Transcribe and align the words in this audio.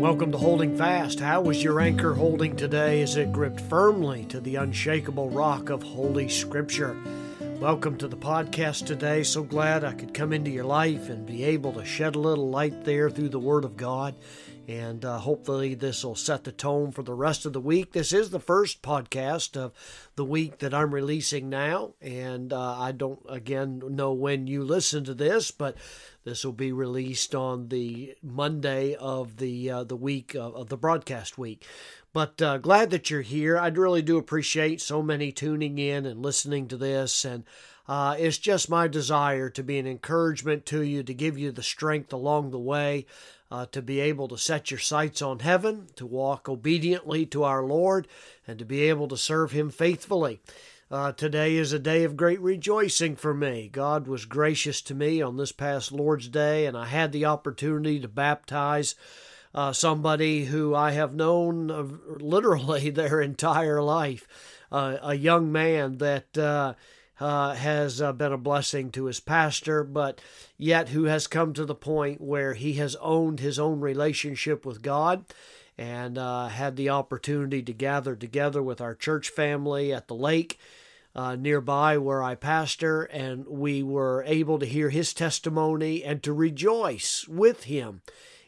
welcome 0.00 0.32
to 0.32 0.38
Holding 0.38 0.78
Fast. 0.78 1.20
How 1.20 1.42
was 1.42 1.62
your 1.62 1.78
anchor 1.78 2.14
holding 2.14 2.56
today 2.56 3.02
as 3.02 3.18
it 3.18 3.32
gripped 3.32 3.60
firmly 3.60 4.24
to 4.30 4.40
the 4.40 4.56
unshakable 4.56 5.28
rock 5.28 5.68
of 5.68 5.82
Holy 5.82 6.26
Scripture? 6.26 6.98
Welcome 7.60 7.98
to 7.98 8.08
the 8.08 8.16
podcast 8.16 8.86
today. 8.86 9.22
So 9.24 9.42
glad 9.42 9.84
I 9.84 9.92
could 9.92 10.14
come 10.14 10.32
into 10.32 10.50
your 10.50 10.64
life 10.64 11.10
and 11.10 11.26
be 11.26 11.44
able 11.44 11.74
to 11.74 11.84
shed 11.84 12.14
a 12.14 12.18
little 12.18 12.48
light 12.48 12.84
there 12.84 13.10
through 13.10 13.28
the 13.28 13.38
Word 13.38 13.66
of 13.66 13.76
God. 13.76 14.14
And 14.70 15.04
uh, 15.04 15.18
hopefully, 15.18 15.74
this 15.74 16.04
will 16.04 16.14
set 16.14 16.44
the 16.44 16.52
tone 16.52 16.92
for 16.92 17.02
the 17.02 17.12
rest 17.12 17.44
of 17.44 17.52
the 17.52 17.60
week. 17.60 17.90
This 17.92 18.12
is 18.12 18.30
the 18.30 18.38
first 18.38 18.82
podcast 18.82 19.56
of 19.56 19.72
the 20.14 20.24
week 20.24 20.58
that 20.58 20.72
I'm 20.72 20.94
releasing 20.94 21.48
now. 21.48 21.94
And 22.00 22.52
uh, 22.52 22.78
I 22.78 22.92
don't, 22.92 23.18
again, 23.28 23.82
know 23.84 24.12
when 24.12 24.46
you 24.46 24.62
listen 24.62 25.02
to 25.06 25.14
this, 25.14 25.50
but 25.50 25.76
this 26.22 26.44
will 26.44 26.52
be 26.52 26.70
released 26.70 27.34
on 27.34 27.66
the 27.66 28.14
Monday 28.22 28.94
of 28.94 29.38
the 29.38 29.70
uh, 29.70 29.82
the 29.82 29.96
week 29.96 30.36
of, 30.36 30.54
of, 30.54 30.68
the 30.68 30.76
broadcast 30.76 31.36
week. 31.36 31.66
But 32.12 32.40
uh, 32.40 32.58
glad 32.58 32.90
that 32.90 33.10
you're 33.10 33.22
here. 33.22 33.58
I 33.58 33.66
really 33.70 34.02
do 34.02 34.18
appreciate 34.18 34.80
so 34.80 35.02
many 35.02 35.32
tuning 35.32 35.78
in 35.78 36.06
and 36.06 36.22
listening 36.22 36.68
to 36.68 36.76
this, 36.76 37.24
and 37.24 37.42
uh, 37.90 38.14
it's 38.20 38.38
just 38.38 38.70
my 38.70 38.86
desire 38.86 39.50
to 39.50 39.64
be 39.64 39.76
an 39.76 39.86
encouragement 39.86 40.64
to 40.64 40.80
you, 40.80 41.02
to 41.02 41.12
give 41.12 41.36
you 41.36 41.50
the 41.50 41.60
strength 41.60 42.12
along 42.12 42.52
the 42.52 42.58
way, 42.58 43.04
uh, 43.50 43.66
to 43.72 43.82
be 43.82 43.98
able 43.98 44.28
to 44.28 44.38
set 44.38 44.70
your 44.70 44.78
sights 44.78 45.20
on 45.20 45.40
heaven, 45.40 45.88
to 45.96 46.06
walk 46.06 46.48
obediently 46.48 47.26
to 47.26 47.42
our 47.42 47.64
Lord, 47.64 48.06
and 48.46 48.60
to 48.60 48.64
be 48.64 48.82
able 48.82 49.08
to 49.08 49.16
serve 49.16 49.50
Him 49.50 49.70
faithfully. 49.70 50.38
Uh, 50.88 51.10
today 51.10 51.56
is 51.56 51.72
a 51.72 51.80
day 51.80 52.04
of 52.04 52.16
great 52.16 52.40
rejoicing 52.40 53.16
for 53.16 53.34
me. 53.34 53.68
God 53.72 54.06
was 54.06 54.24
gracious 54.24 54.80
to 54.82 54.94
me 54.94 55.20
on 55.20 55.36
this 55.36 55.50
past 55.50 55.90
Lord's 55.90 56.28
Day, 56.28 56.66
and 56.66 56.76
I 56.76 56.86
had 56.86 57.10
the 57.10 57.24
opportunity 57.24 57.98
to 57.98 58.06
baptize 58.06 58.94
uh, 59.52 59.72
somebody 59.72 60.44
who 60.44 60.76
I 60.76 60.92
have 60.92 61.12
known 61.16 61.72
uh, 61.72 61.88
literally 62.20 62.90
their 62.90 63.20
entire 63.20 63.82
life, 63.82 64.28
uh, 64.70 64.98
a 65.02 65.14
young 65.14 65.50
man 65.50 65.98
that. 65.98 66.76
Uh, 67.20 67.30
uh, 67.40 67.54
has 67.54 68.00
been 68.00 68.32
a 68.32 68.38
blessing 68.38 68.90
to 68.90 69.06
his 69.06 69.20
pastor, 69.20 69.82
but 69.82 70.20
yet 70.58 70.90
who 70.90 71.04
has 71.04 71.26
come 71.26 71.52
to 71.52 71.64
the 71.64 71.74
point 71.74 72.20
where 72.20 72.54
he 72.54 72.74
has 72.74 72.96
owned 72.96 73.40
his 73.40 73.58
own 73.58 73.80
relationship 73.80 74.66
with 74.66 74.82
God 74.82 75.24
and 75.78 76.18
uh, 76.18 76.48
had 76.48 76.76
the 76.76 76.90
opportunity 76.90 77.62
to 77.62 77.72
gather 77.72 78.14
together 78.14 78.62
with 78.62 78.80
our 78.80 78.94
church 78.94 79.30
family 79.30 79.92
at 79.92 80.06
the 80.08 80.14
lake 80.14 80.58
uh, 81.14 81.34
nearby 81.34 81.98
where 81.98 82.22
I 82.22 82.34
pastor, 82.34 83.04
and 83.04 83.46
we 83.46 83.82
were 83.82 84.22
able 84.26 84.58
to 84.58 84.66
hear 84.66 84.90
his 84.90 85.14
testimony 85.14 86.04
and 86.04 86.22
to 86.22 86.32
rejoice 86.32 87.26
with 87.26 87.64
him 87.64 88.02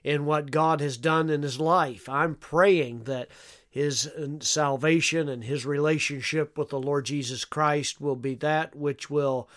in 0.05 0.25
what 0.25 0.51
God 0.51 0.81
has 0.81 0.97
done 0.97 1.31
in 1.31 1.43
his 1.43 1.61
life. 1.61 2.09
I'm 2.09 2.35
praying 2.35 3.05
that 3.05 3.29
his 3.69 4.11
salvation 4.41 5.29
and 5.29 5.45
his 5.45 5.65
relationship 5.65 6.59
with 6.59 6.69
the 6.69 6.81
Lord 6.81 7.07
Jesus 7.07 7.45
Christ 7.45 8.01
will 8.01 8.17
be 8.17 8.35
that 8.37 8.77
which 8.77 9.09
will 9.09 9.49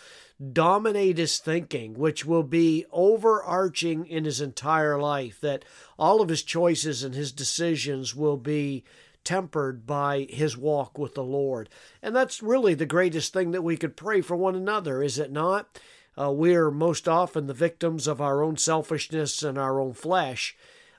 dominate 0.54 1.18
his 1.18 1.38
thinking, 1.38 1.94
which 1.94 2.26
will 2.26 2.44
be 2.44 2.86
overarching 2.92 4.06
in 4.06 4.26
his 4.26 4.42
entire 4.42 5.00
life, 5.00 5.40
that 5.42 5.66
all 5.98 6.22
of 6.22 6.30
his 6.30 6.44
choices 6.44 7.04
and 7.04 7.16
his 7.16 7.32
decisions 7.32 8.16
will 8.16 8.38
be 8.38 8.84
tempered 9.24 9.86
by 9.86 10.28
his 10.30 10.58
walk 10.58 10.98
with 10.98 11.16
the 11.16 11.24
Lord. 11.24 11.68
And 12.02 12.16
that's 12.16 12.44
really 12.44 12.74
the 12.74 12.86
greatest 12.86 13.34
thing 13.34 13.52
that 13.52 13.64
we 13.64 13.76
could 13.76 13.98
pray 13.98 14.22
for 14.22 14.36
one 14.36 14.56
another, 14.56 15.02
is 15.02 15.18
it 15.18 15.32
not? 15.32 15.80
Uh, 16.20 16.32
we're 16.32 16.72
most 16.72 17.08
often 17.08 17.48
the 17.48 17.54
victims 17.54 18.08
of 18.08 18.22
our 18.22 18.44
own 18.44 18.58
selfishness 18.58 19.44
and 19.44 19.58
our 19.58 19.80
own 19.80 19.94
flesh. 19.94 20.56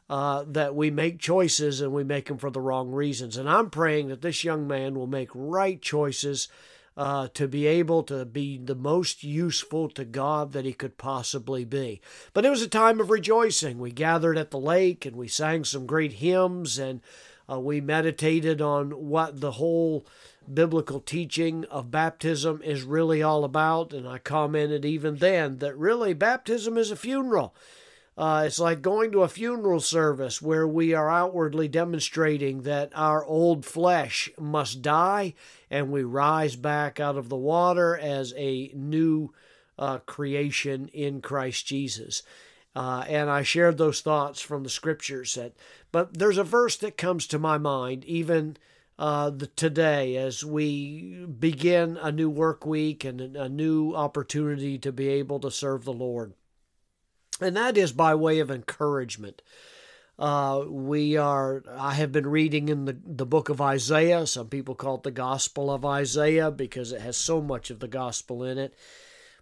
Uh, 0.08 0.44
that 0.46 0.72
we 0.72 0.88
make 0.88 1.18
choices 1.18 1.80
and 1.80 1.92
we 1.92 2.04
make 2.04 2.26
them 2.26 2.38
for 2.38 2.48
the 2.48 2.60
wrong 2.60 2.92
reasons. 2.92 3.36
And 3.36 3.50
I'm 3.50 3.70
praying 3.70 4.06
that 4.06 4.22
this 4.22 4.44
young 4.44 4.68
man 4.68 4.94
will 4.94 5.08
make 5.08 5.30
right 5.34 5.82
choices 5.82 6.46
uh, 6.96 7.28
to 7.34 7.46
be 7.46 7.66
able 7.66 8.02
to 8.04 8.24
be 8.24 8.56
the 8.56 8.74
most 8.74 9.22
useful 9.22 9.88
to 9.90 10.04
God 10.04 10.52
that 10.52 10.64
he 10.64 10.72
could 10.72 10.96
possibly 10.96 11.64
be. 11.64 12.00
But 12.32 12.44
it 12.44 12.50
was 12.50 12.62
a 12.62 12.68
time 12.68 13.00
of 13.00 13.10
rejoicing. 13.10 13.78
We 13.78 13.90
gathered 13.90 14.38
at 14.38 14.50
the 14.50 14.58
lake 14.58 15.04
and 15.04 15.16
we 15.16 15.28
sang 15.28 15.64
some 15.64 15.86
great 15.86 16.14
hymns 16.14 16.78
and 16.78 17.00
uh, 17.50 17.60
we 17.60 17.80
meditated 17.80 18.62
on 18.62 18.90
what 18.90 19.40
the 19.40 19.52
whole 19.52 20.06
biblical 20.52 21.00
teaching 21.00 21.64
of 21.66 21.90
baptism 21.90 22.60
is 22.62 22.82
really 22.82 23.22
all 23.22 23.44
about, 23.44 23.92
and 23.92 24.06
I 24.06 24.18
commented 24.18 24.84
even 24.84 25.16
then 25.16 25.58
that 25.58 25.76
really 25.76 26.14
baptism 26.14 26.78
is 26.78 26.90
a 26.90 26.96
funeral. 26.96 27.54
Uh, 28.18 28.44
it's 28.46 28.58
like 28.58 28.80
going 28.80 29.12
to 29.12 29.22
a 29.22 29.28
funeral 29.28 29.80
service 29.80 30.40
where 30.40 30.66
we 30.66 30.94
are 30.94 31.10
outwardly 31.10 31.68
demonstrating 31.68 32.62
that 32.62 32.90
our 32.94 33.22
old 33.24 33.66
flesh 33.66 34.30
must 34.38 34.80
die 34.80 35.34
and 35.70 35.90
we 35.90 36.02
rise 36.02 36.56
back 36.56 36.98
out 36.98 37.18
of 37.18 37.28
the 37.28 37.36
water 37.36 37.96
as 37.96 38.32
a 38.36 38.70
new 38.74 39.34
uh, 39.78 39.98
creation 39.98 40.88
in 40.94 41.20
Christ 41.20 41.66
Jesus. 41.66 42.22
Uh, 42.74 43.04
and 43.06 43.28
I 43.28 43.42
shared 43.42 43.76
those 43.76 44.00
thoughts 44.00 44.40
from 44.40 44.62
the 44.62 44.70
scriptures. 44.70 45.34
That, 45.34 45.52
but 45.92 46.18
there's 46.18 46.38
a 46.38 46.44
verse 46.44 46.76
that 46.76 46.96
comes 46.96 47.26
to 47.26 47.38
my 47.38 47.58
mind 47.58 48.02
even 48.06 48.56
uh, 48.98 49.30
the, 49.30 49.46
today 49.46 50.16
as 50.16 50.44
we 50.44 51.26
begin 51.26 51.96
a 51.96 52.10
new 52.10 52.30
work 52.30 52.64
week 52.64 53.04
and 53.04 53.20
a 53.36 53.48
new 53.48 53.94
opportunity 53.94 54.78
to 54.78 54.92
be 54.92 55.08
able 55.08 55.38
to 55.40 55.50
serve 55.50 55.84
the 55.84 55.92
Lord. 55.92 56.32
And 57.40 57.56
that 57.56 57.76
is 57.76 57.92
by 57.92 58.14
way 58.14 58.38
of 58.38 58.50
encouragement. 58.50 59.42
Uh, 60.18 60.64
we 60.66 61.18
are, 61.18 61.62
I 61.76 61.92
have 61.94 62.10
been 62.10 62.26
reading 62.26 62.70
in 62.70 62.86
the, 62.86 62.96
the 63.04 63.26
book 63.26 63.50
of 63.50 63.60
Isaiah. 63.60 64.26
Some 64.26 64.48
people 64.48 64.74
call 64.74 64.96
it 64.96 65.02
the 65.02 65.10
Gospel 65.10 65.70
of 65.70 65.84
Isaiah 65.84 66.50
because 66.50 66.92
it 66.92 67.02
has 67.02 67.18
so 67.18 67.42
much 67.42 67.68
of 67.68 67.80
the 67.80 67.88
gospel 67.88 68.42
in 68.42 68.56
it. 68.56 68.74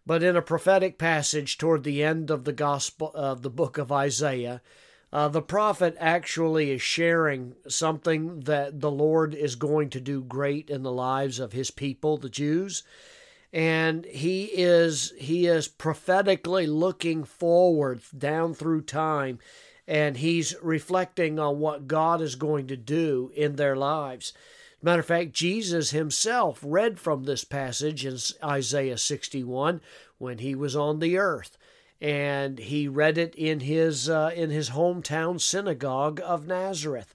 But 0.05 0.25
in 0.25 0.37
a 0.37 0.43
prophetic 0.43 0.99
passage 0.99 1.57
toward 1.57 1.85
the 1.85 2.03
end 2.03 2.29
of 2.31 2.45
the 2.45 2.53
gospel 2.53 3.13
of 3.15 3.43
the 3.43 3.51
book 3.51 3.79
of 3.79 3.93
Isaiah, 3.93 4.61
uh, 5.15 5.29
the 5.29 5.41
prophet 5.41 5.97
actually 6.01 6.73
is 6.73 6.83
sharing 6.83 7.55
something 7.69 8.41
that 8.41 8.81
the 8.81 8.91
Lord 8.91 9.33
is 9.33 9.55
going 9.55 9.89
to 9.91 10.01
do 10.01 10.21
great 10.21 10.69
in 10.69 10.83
the 10.83 10.91
lives 10.91 11.39
of 11.39 11.53
his 11.53 11.71
people, 11.71 12.17
the 12.17 12.29
Jews. 12.29 12.83
And 13.53 14.05
he 14.07 14.47
is 14.47 15.13
he 15.17 15.47
is 15.47 15.69
prophetically 15.69 16.67
looking 16.67 17.23
forward 17.23 18.01
down 18.19 18.55
through 18.55 18.83
time 18.83 19.39
and 19.87 20.17
he's 20.17 20.57
reflecting 20.61 21.39
on 21.39 21.61
what 21.61 21.87
God 21.87 22.21
is 22.21 22.35
going 22.35 22.67
to 22.67 22.77
do 22.77 23.31
in 23.37 23.55
their 23.55 23.77
lives. 23.77 24.33
Matter 24.83 25.01
of 25.01 25.07
fact, 25.07 25.33
Jesus 25.33 25.93
himself 25.93 26.59
read 26.61 26.99
from 26.99 27.23
this 27.23 27.45
passage 27.45 28.05
in 28.05 28.19
Isaiah 28.43 28.99
61 28.99 29.81
when 30.19 30.39
he 30.39 30.57
was 30.57 30.75
on 30.75 30.99
the 30.99 31.17
earth. 31.19 31.57
And 32.05 32.59
he 32.59 32.87
read 32.87 33.17
it 33.17 33.35
in 33.35 33.61
his, 33.61 34.11
uh, 34.11 34.31
in 34.35 34.51
his 34.51 34.71
hometown 34.71 35.41
synagogue 35.41 36.21
of 36.23 36.47
Nazareth. 36.47 37.15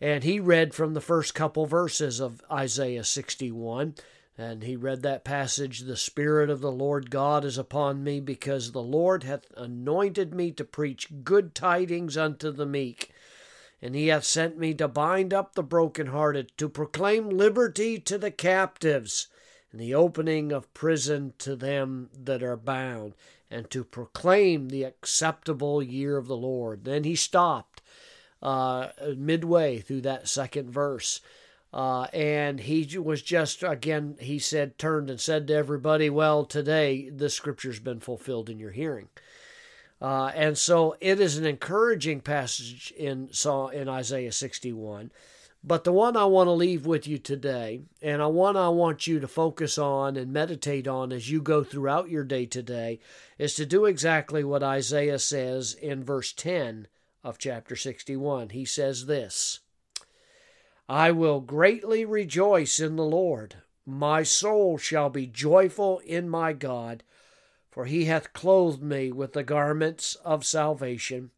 And 0.00 0.22
he 0.22 0.38
read 0.38 0.74
from 0.74 0.94
the 0.94 1.00
first 1.00 1.34
couple 1.34 1.66
verses 1.66 2.20
of 2.20 2.40
Isaiah 2.48 3.02
61. 3.02 3.96
And 4.38 4.62
he 4.62 4.76
read 4.76 5.02
that 5.02 5.24
passage 5.24 5.80
The 5.80 5.96
Spirit 5.96 6.50
of 6.50 6.60
the 6.60 6.70
Lord 6.70 7.10
God 7.10 7.44
is 7.44 7.58
upon 7.58 8.04
me, 8.04 8.20
because 8.20 8.70
the 8.70 8.80
Lord 8.80 9.24
hath 9.24 9.46
anointed 9.56 10.32
me 10.32 10.52
to 10.52 10.64
preach 10.64 11.24
good 11.24 11.52
tidings 11.52 12.16
unto 12.16 12.52
the 12.52 12.64
meek 12.64 13.12
and 13.82 13.96
he 13.96 14.06
hath 14.06 14.24
sent 14.24 14.56
me 14.56 14.72
to 14.74 14.86
bind 14.86 15.34
up 15.34 15.54
the 15.56 15.62
brokenhearted, 15.64 16.56
to 16.56 16.68
proclaim 16.68 17.28
liberty 17.28 17.98
to 17.98 18.16
the 18.16 18.30
captives, 18.30 19.26
and 19.72 19.80
the 19.80 19.94
opening 19.94 20.52
of 20.52 20.72
prison 20.74 21.32
to 21.38 21.56
them 21.56 22.10
that 22.16 22.42
are 22.42 22.56
bound, 22.56 23.14
and 23.50 23.70
to 23.70 23.82
proclaim 23.82 24.68
the 24.68 24.84
acceptable 24.84 25.82
year 25.82 26.16
of 26.16 26.26
the 26.26 26.36
Lord. 26.36 26.84
Then 26.84 27.04
he 27.04 27.16
stopped 27.16 27.82
uh, 28.42 28.88
midway 29.16 29.80
through 29.80 30.02
that 30.02 30.28
second 30.28 30.70
verse. 30.70 31.20
Uh, 31.72 32.02
and 32.12 32.60
he 32.60 32.98
was 32.98 33.22
just, 33.22 33.62
again, 33.62 34.16
he 34.20 34.38
said, 34.38 34.76
turned 34.76 35.08
and 35.08 35.20
said 35.20 35.46
to 35.46 35.54
everybody, 35.54 36.10
Well, 36.10 36.44
today 36.44 37.08
the 37.08 37.30
scripture's 37.30 37.80
been 37.80 38.00
fulfilled 38.00 38.50
in 38.50 38.58
your 38.58 38.72
hearing. 38.72 39.08
Uh, 40.00 40.32
and 40.34 40.58
so 40.58 40.96
it 41.00 41.20
is 41.20 41.38
an 41.38 41.46
encouraging 41.46 42.20
passage 42.20 42.92
in 42.96 43.30
in 43.72 43.88
Isaiah 43.88 44.32
61. 44.32 45.12
But 45.64 45.84
the 45.84 45.92
one 45.92 46.16
I 46.16 46.24
want 46.24 46.48
to 46.48 46.52
leave 46.52 46.86
with 46.86 47.06
you 47.06 47.18
today, 47.18 47.82
and 48.00 48.20
the 48.20 48.28
one 48.28 48.56
I 48.56 48.68
want 48.68 49.06
you 49.06 49.20
to 49.20 49.28
focus 49.28 49.78
on 49.78 50.16
and 50.16 50.32
meditate 50.32 50.88
on 50.88 51.12
as 51.12 51.30
you 51.30 51.40
go 51.40 51.62
throughout 51.62 52.10
your 52.10 52.24
day 52.24 52.46
today, 52.46 52.98
is 53.38 53.54
to 53.54 53.66
do 53.66 53.84
exactly 53.84 54.42
what 54.42 54.62
Isaiah 54.62 55.20
says 55.20 55.74
in 55.74 56.02
verse 56.02 56.32
10 56.32 56.88
of 57.22 57.38
chapter 57.38 57.76
61. 57.76 58.50
He 58.50 58.64
says 58.64 59.06
this 59.06 59.60
I 60.88 61.12
will 61.12 61.40
greatly 61.40 62.04
rejoice 62.04 62.80
in 62.80 62.96
the 62.96 63.04
Lord. 63.04 63.56
My 63.86 64.24
soul 64.24 64.78
shall 64.78 65.10
be 65.10 65.26
joyful 65.26 66.00
in 66.00 66.28
my 66.28 66.52
God 66.52 67.04
for 67.72 67.86
he 67.86 68.04
hath 68.04 68.34
clothed 68.34 68.82
me 68.82 69.10
with 69.10 69.32
the 69.32 69.42
garments 69.42 70.14
of 70.16 70.44
salvation. 70.44 71.30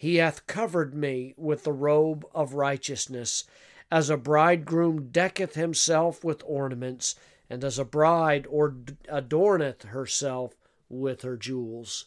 He 0.00 0.16
hath 0.16 0.46
covered 0.46 0.94
me 0.94 1.34
with 1.36 1.64
the 1.64 1.72
robe 1.72 2.24
of 2.32 2.54
righteousness, 2.54 3.44
as 3.90 4.08
a 4.08 4.16
bridegroom 4.16 5.08
decketh 5.10 5.56
himself 5.56 6.22
with 6.22 6.40
ornaments, 6.46 7.16
and 7.50 7.64
as 7.64 7.80
a 7.80 7.84
bride 7.84 8.46
adorneth 8.46 9.82
herself 9.82 10.54
with 10.88 11.22
her 11.22 11.36
jewels. 11.36 12.04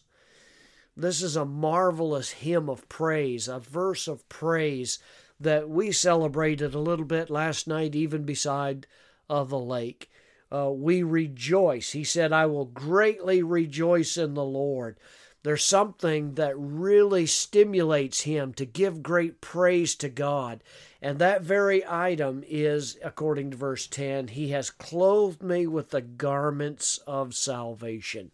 This 0.96 1.20
is 1.20 1.36
a 1.36 1.44
marvelous 1.44 2.30
hymn 2.30 2.70
of 2.70 2.88
praise, 2.88 3.46
a 3.46 3.58
verse 3.58 4.08
of 4.08 4.26
praise 4.30 4.98
that 5.38 5.68
we 5.68 5.92
celebrated 5.92 6.74
a 6.74 6.80
little 6.80 7.04
bit 7.04 7.28
last 7.28 7.68
night, 7.68 7.94
even 7.94 8.22
beside 8.22 8.86
uh, 9.28 9.44
the 9.44 9.58
lake. 9.58 10.10
Uh, 10.50 10.70
we 10.70 11.02
rejoice. 11.02 11.92
He 11.92 12.04
said, 12.04 12.32
I 12.32 12.46
will 12.46 12.64
greatly 12.64 13.42
rejoice 13.42 14.16
in 14.16 14.32
the 14.32 14.44
Lord. 14.44 14.96
There's 15.44 15.64
something 15.64 16.34
that 16.34 16.54
really 16.56 17.26
stimulates 17.26 18.22
him 18.22 18.54
to 18.54 18.64
give 18.64 19.02
great 19.02 19.40
praise 19.40 19.96
to 19.96 20.08
God. 20.08 20.62
And 21.00 21.18
that 21.18 21.42
very 21.42 21.84
item 21.86 22.44
is, 22.46 22.96
according 23.02 23.50
to 23.50 23.56
verse 23.56 23.88
10, 23.88 24.28
He 24.28 24.50
has 24.50 24.70
clothed 24.70 25.42
me 25.42 25.66
with 25.66 25.90
the 25.90 26.00
garments 26.00 27.00
of 27.06 27.34
salvation. 27.34 28.30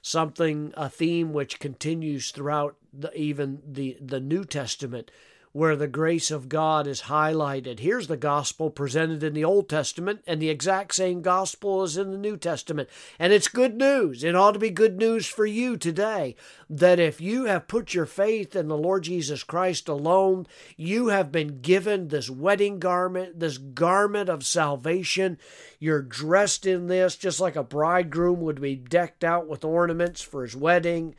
Something, 0.00 0.72
a 0.76 0.88
theme 0.88 1.32
which 1.32 1.58
continues 1.58 2.30
throughout 2.30 2.76
the, 2.92 3.12
even 3.18 3.60
the, 3.66 3.96
the 4.00 4.20
New 4.20 4.44
Testament 4.44 5.10
where 5.52 5.76
the 5.76 5.88
grace 5.88 6.30
of 6.30 6.48
God 6.48 6.86
is 6.86 7.02
highlighted. 7.02 7.80
Here's 7.80 8.06
the 8.06 8.16
gospel 8.16 8.70
presented 8.70 9.22
in 9.22 9.34
the 9.34 9.44
Old 9.44 9.68
Testament, 9.68 10.22
and 10.26 10.40
the 10.40 10.50
exact 10.50 10.94
same 10.94 11.22
gospel 11.22 11.82
is 11.82 11.96
in 11.96 12.10
the 12.10 12.18
New 12.18 12.36
Testament. 12.36 12.88
And 13.18 13.32
it's 13.32 13.48
good 13.48 13.74
news. 13.74 14.22
It 14.24 14.34
ought 14.34 14.52
to 14.52 14.58
be 14.58 14.70
good 14.70 14.98
news 14.98 15.26
for 15.26 15.46
you 15.46 15.76
today 15.76 16.36
that 16.70 16.98
if 16.98 17.20
you 17.20 17.44
have 17.44 17.68
put 17.68 17.94
your 17.94 18.06
faith 18.06 18.54
in 18.54 18.68
the 18.68 18.76
Lord 18.76 19.04
Jesus 19.04 19.42
Christ 19.42 19.88
alone, 19.88 20.46
you 20.76 21.08
have 21.08 21.32
been 21.32 21.60
given 21.60 22.08
this 22.08 22.28
wedding 22.28 22.78
garment, 22.78 23.40
this 23.40 23.58
garment 23.58 24.28
of 24.28 24.44
salvation. 24.44 25.38
You're 25.78 26.02
dressed 26.02 26.66
in 26.66 26.88
this 26.88 27.16
just 27.16 27.40
like 27.40 27.56
a 27.56 27.62
bridegroom 27.62 28.40
would 28.40 28.60
be 28.60 28.76
decked 28.76 29.24
out 29.24 29.48
with 29.48 29.64
ornaments 29.64 30.20
for 30.20 30.42
his 30.42 30.54
wedding. 30.54 31.14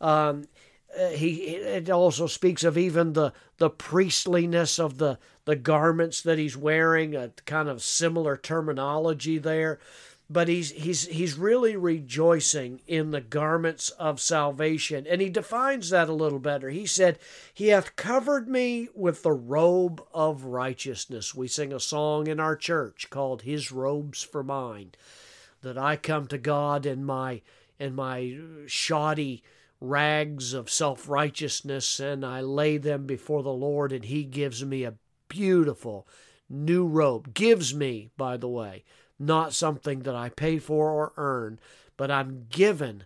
Um, 0.00 0.44
uh, 0.98 1.08
he 1.10 1.56
it 1.56 1.90
also 1.90 2.26
speaks 2.26 2.64
of 2.64 2.78
even 2.78 3.12
the 3.12 3.32
the 3.58 3.70
priestliness 3.70 4.78
of 4.78 4.98
the 4.98 5.18
the 5.44 5.56
garments 5.56 6.22
that 6.22 6.38
he's 6.38 6.56
wearing 6.56 7.14
a 7.14 7.30
kind 7.44 7.68
of 7.68 7.82
similar 7.82 8.36
terminology 8.36 9.38
there. 9.38 9.78
But 10.30 10.48
he's 10.48 10.70
he's 10.70 11.06
he's 11.06 11.36
really 11.36 11.76
rejoicing 11.76 12.80
in 12.86 13.10
the 13.10 13.20
garments 13.20 13.90
of 13.90 14.20
salvation. 14.20 15.06
And 15.06 15.20
he 15.20 15.28
defines 15.28 15.90
that 15.90 16.08
a 16.08 16.14
little 16.14 16.38
better. 16.38 16.70
He 16.70 16.86
said 16.86 17.18
he 17.52 17.68
hath 17.68 17.94
covered 17.94 18.48
me 18.48 18.88
with 18.94 19.22
the 19.22 19.32
robe 19.32 20.02
of 20.14 20.44
righteousness. 20.44 21.34
We 21.34 21.46
sing 21.46 21.72
a 21.72 21.80
song 21.80 22.26
in 22.26 22.40
our 22.40 22.56
church 22.56 23.08
called 23.10 23.42
his 23.42 23.70
robes 23.70 24.22
for 24.22 24.42
mine 24.42 24.92
that 25.64 25.78
i 25.78 25.96
come 25.96 26.26
to 26.28 26.38
god 26.38 26.86
in 26.86 27.04
my 27.04 27.40
in 27.80 27.94
my 27.94 28.38
shoddy 28.66 29.42
rags 29.80 30.54
of 30.54 30.70
self 30.70 31.08
righteousness 31.08 32.00
and 32.00 32.24
I 32.24 32.40
lay 32.40 32.76
them 32.76 33.06
before 33.06 33.42
the 33.42 33.52
Lord, 33.52 33.92
and 33.92 34.04
He 34.04 34.24
gives 34.24 34.64
me 34.64 34.84
a 34.84 34.94
beautiful 35.28 36.06
new 36.48 36.86
robe. 36.86 37.34
Gives 37.34 37.74
me, 37.74 38.10
by 38.16 38.36
the 38.36 38.48
way, 38.48 38.84
not 39.18 39.54
something 39.54 40.00
that 40.00 40.14
I 40.14 40.28
pay 40.28 40.58
for 40.58 40.90
or 40.90 41.12
earn, 41.16 41.58
but 41.96 42.10
I'm 42.10 42.46
given 42.48 43.04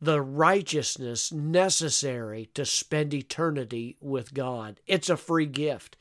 the 0.00 0.20
righteousness 0.20 1.32
necessary 1.32 2.50
to 2.54 2.64
spend 2.64 3.14
eternity 3.14 3.96
with 4.00 4.34
God. 4.34 4.80
It's 4.86 5.08
a 5.08 5.16
free 5.16 5.46
gift. 5.46 5.96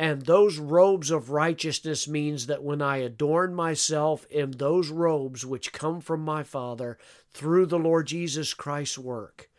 And 0.00 0.22
those 0.22 0.56
robes 0.58 1.10
of 1.10 1.28
righteousness 1.28 2.08
means 2.08 2.46
that 2.46 2.62
when 2.62 2.80
I 2.80 2.96
adorn 2.96 3.54
myself 3.54 4.24
in 4.30 4.52
those 4.52 4.88
robes 4.88 5.44
which 5.44 5.74
come 5.74 6.00
from 6.00 6.22
my 6.22 6.42
Father 6.42 6.96
through 7.34 7.66
the 7.66 7.78
Lord 7.78 8.06
Jesus 8.06 8.54
Christ's 8.54 8.98
work, 8.98 9.50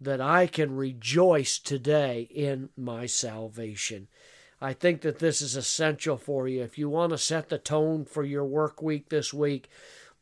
that 0.00 0.18
I 0.18 0.46
can 0.46 0.74
rejoice 0.74 1.58
today 1.58 2.22
in 2.34 2.70
my 2.74 3.04
salvation. 3.04 4.08
I 4.62 4.72
think 4.72 5.02
that 5.02 5.18
this 5.18 5.42
is 5.42 5.56
essential 5.56 6.16
for 6.16 6.48
you. 6.48 6.62
If 6.62 6.78
you 6.78 6.88
want 6.88 7.10
to 7.10 7.18
set 7.18 7.50
the 7.50 7.58
tone 7.58 8.06
for 8.06 8.24
your 8.24 8.46
work 8.46 8.80
week 8.80 9.10
this 9.10 9.34
week, 9.34 9.68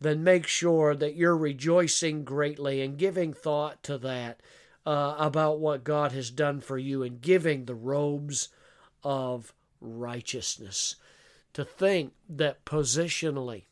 then 0.00 0.24
make 0.24 0.48
sure 0.48 0.96
that 0.96 1.14
you're 1.14 1.36
rejoicing 1.36 2.24
greatly 2.24 2.82
and 2.82 2.98
giving 2.98 3.32
thought 3.32 3.84
to 3.84 3.98
that 3.98 4.40
uh, 4.84 5.14
about 5.16 5.60
what 5.60 5.84
God 5.84 6.10
has 6.10 6.32
done 6.32 6.60
for 6.60 6.76
you 6.76 7.04
and 7.04 7.20
giving 7.20 7.66
the 7.66 7.76
robes 7.76 8.48
of 9.04 9.54
righteousness. 9.80 10.96
To 11.54 11.64
think 11.64 12.12
that 12.28 12.64
positionally, 12.64 13.64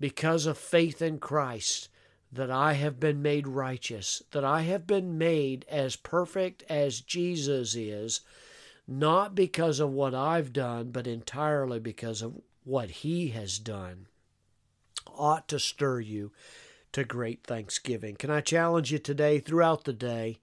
because 0.00 0.46
of 0.46 0.58
faith 0.58 1.00
in 1.00 1.18
Christ, 1.18 1.88
that 2.32 2.50
I 2.50 2.74
have 2.74 2.98
been 2.98 3.22
made 3.22 3.46
righteous, 3.46 4.22
that 4.30 4.44
I 4.44 4.62
have 4.62 4.86
been 4.86 5.18
made 5.18 5.64
as 5.68 5.96
perfect 5.96 6.64
as 6.68 7.00
Jesus 7.00 7.74
is, 7.74 8.20
not 8.86 9.34
because 9.34 9.80
of 9.80 9.90
what 9.90 10.14
I've 10.14 10.52
done, 10.52 10.90
but 10.90 11.06
entirely 11.06 11.78
because 11.78 12.22
of 12.22 12.40
what 12.64 12.90
He 12.90 13.28
has 13.28 13.58
done, 13.58 14.06
ought 15.06 15.48
to 15.48 15.58
stir 15.58 16.00
you 16.00 16.32
to 16.92 17.04
great 17.04 17.44
thanksgiving. 17.44 18.16
Can 18.16 18.30
I 18.30 18.40
challenge 18.40 18.90
you 18.90 18.98
today, 18.98 19.38
throughout 19.38 19.84
the 19.84 19.92
day, 19.92 20.40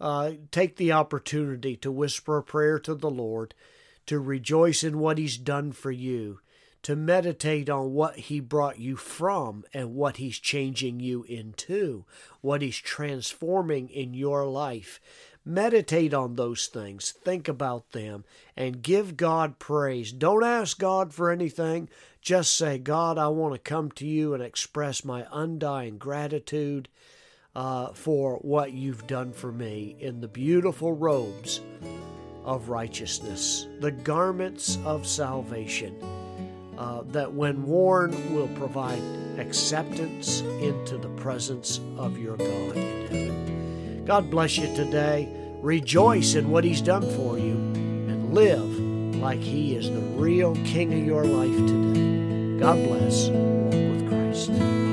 uh, 0.00 0.32
take 0.50 0.76
the 0.76 0.92
opportunity 0.92 1.76
to 1.76 1.90
whisper 1.90 2.38
a 2.38 2.42
prayer 2.42 2.78
to 2.80 2.94
the 2.94 3.10
Lord, 3.10 3.54
to 4.06 4.18
rejoice 4.18 4.82
in 4.82 4.98
what 4.98 5.18
He's 5.18 5.36
done 5.36 5.72
for 5.72 5.90
you 5.90 6.40
to 6.86 6.94
meditate 6.94 7.68
on 7.68 7.92
what 7.92 8.16
He 8.16 8.38
brought 8.38 8.78
you 8.78 8.94
from 8.94 9.64
and 9.74 9.96
what 9.96 10.18
He's 10.18 10.38
changing 10.38 11.00
you 11.00 11.24
into, 11.24 12.04
what 12.42 12.62
He's 12.62 12.76
transforming 12.76 13.88
in 13.88 14.14
your 14.14 14.46
life. 14.46 15.00
Meditate 15.44 16.14
on 16.14 16.36
those 16.36 16.68
things, 16.68 17.10
think 17.10 17.48
about 17.48 17.90
them, 17.90 18.24
and 18.56 18.82
give 18.82 19.16
God 19.16 19.58
praise. 19.58 20.12
Don't 20.12 20.44
ask 20.44 20.78
God 20.78 21.12
for 21.12 21.32
anything. 21.32 21.88
Just 22.20 22.56
say, 22.56 22.78
God, 22.78 23.18
I 23.18 23.26
want 23.28 23.54
to 23.54 23.58
come 23.58 23.90
to 23.90 24.06
you 24.06 24.32
and 24.32 24.40
express 24.40 25.04
my 25.04 25.26
undying 25.32 25.98
gratitude 25.98 26.88
uh, 27.56 27.88
for 27.94 28.36
what 28.36 28.70
you've 28.70 29.08
done 29.08 29.32
for 29.32 29.50
me 29.50 29.96
in 29.98 30.20
the 30.20 30.28
beautiful 30.28 30.92
robes 30.92 31.60
of 32.46 32.70
righteousness, 32.70 33.66
the 33.80 33.90
garments 33.90 34.78
of 34.84 35.06
salvation 35.06 35.94
uh, 36.78 37.02
that 37.08 37.32
when 37.32 37.64
worn 37.64 38.34
will 38.34 38.48
provide 38.48 39.02
acceptance 39.38 40.40
into 40.60 40.96
the 40.96 41.08
presence 41.10 41.80
of 41.98 42.18
your 42.18 42.36
God 42.36 42.76
in 42.76 43.06
heaven. 43.06 44.04
God 44.06 44.30
bless 44.30 44.56
you 44.56 44.74
today. 44.74 45.28
Rejoice 45.60 46.34
in 46.34 46.50
what 46.50 46.64
He's 46.64 46.80
done 46.80 47.02
for 47.16 47.38
you 47.38 47.54
and 47.54 48.34
live 48.34 48.78
like 49.16 49.40
He 49.40 49.74
is 49.74 49.90
the 49.90 50.00
real 50.00 50.54
King 50.64 50.92
of 50.94 51.04
your 51.04 51.24
life 51.24 51.56
today. 51.66 52.60
God 52.60 52.76
bless. 52.86 53.28
Walk 53.28 53.72
with 53.72 54.08
Christ. 54.08 54.85